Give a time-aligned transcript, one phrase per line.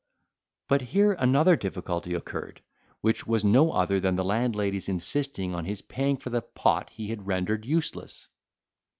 [0.67, 2.63] But here another difficulty occurred,
[3.01, 7.09] which was no other than the landlady's insisting on his paying for the pot he
[7.09, 8.27] had rendered useless.